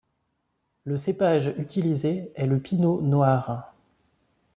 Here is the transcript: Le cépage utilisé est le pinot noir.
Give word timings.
Le 0.83 0.97
cépage 0.97 1.53
utilisé 1.59 2.31
est 2.33 2.47
le 2.47 2.59
pinot 2.59 3.01
noir. 3.01 3.75